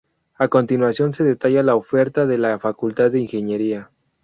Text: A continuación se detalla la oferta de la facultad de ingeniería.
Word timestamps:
A 0.39 0.47
continuación 0.47 1.13
se 1.13 1.23
detalla 1.23 1.61
la 1.61 1.75
oferta 1.75 2.25
de 2.25 2.39
la 2.39 2.57
facultad 2.57 3.11
de 3.11 3.19
ingeniería. 3.19 3.91